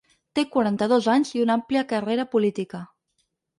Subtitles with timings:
[0.37, 2.83] Té quaranta-dos anys i una àmplia carrera política.